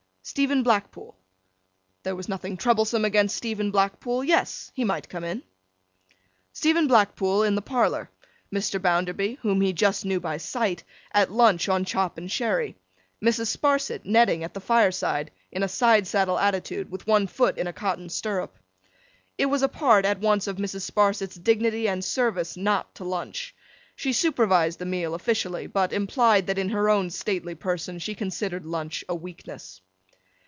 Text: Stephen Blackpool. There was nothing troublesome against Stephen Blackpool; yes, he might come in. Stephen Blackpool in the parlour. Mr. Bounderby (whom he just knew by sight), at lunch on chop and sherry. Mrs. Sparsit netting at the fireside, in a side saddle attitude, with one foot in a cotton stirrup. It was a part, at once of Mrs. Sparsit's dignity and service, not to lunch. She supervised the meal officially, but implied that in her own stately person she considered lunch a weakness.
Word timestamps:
Stephen 0.23 0.61
Blackpool. 0.63 1.17
There 2.03 2.15
was 2.15 2.29
nothing 2.29 2.55
troublesome 2.55 3.03
against 3.03 3.35
Stephen 3.35 3.71
Blackpool; 3.71 4.23
yes, 4.23 4.71
he 4.75 4.83
might 4.85 5.09
come 5.09 5.23
in. 5.23 5.41
Stephen 6.53 6.87
Blackpool 6.87 7.41
in 7.43 7.55
the 7.55 7.61
parlour. 7.61 8.09
Mr. 8.53 8.79
Bounderby 8.79 9.39
(whom 9.41 9.59
he 9.61 9.73
just 9.73 10.05
knew 10.05 10.19
by 10.21 10.37
sight), 10.37 10.83
at 11.11 11.31
lunch 11.31 11.67
on 11.67 11.83
chop 11.83 12.17
and 12.19 12.31
sherry. 12.31 12.77
Mrs. 13.21 13.47
Sparsit 13.57 14.05
netting 14.05 14.43
at 14.43 14.53
the 14.53 14.61
fireside, 14.61 15.31
in 15.51 15.63
a 15.63 15.67
side 15.67 16.05
saddle 16.07 16.37
attitude, 16.37 16.91
with 16.91 17.07
one 17.07 17.25
foot 17.27 17.57
in 17.57 17.65
a 17.67 17.73
cotton 17.73 18.07
stirrup. 18.07 18.55
It 19.39 19.47
was 19.47 19.63
a 19.63 19.67
part, 19.67 20.05
at 20.05 20.19
once 20.21 20.45
of 20.47 20.57
Mrs. 20.57 20.89
Sparsit's 20.89 21.35
dignity 21.35 21.89
and 21.89 22.05
service, 22.05 22.55
not 22.55 22.93
to 22.95 23.03
lunch. 23.03 23.53
She 23.97 24.13
supervised 24.13 24.77
the 24.79 24.85
meal 24.85 25.13
officially, 25.15 25.65
but 25.67 25.91
implied 25.91 26.45
that 26.47 26.59
in 26.59 26.69
her 26.69 26.89
own 26.91 27.09
stately 27.09 27.55
person 27.55 27.97
she 27.99 28.13
considered 28.15 28.65
lunch 28.67 29.03
a 29.09 29.15
weakness. 29.15 29.81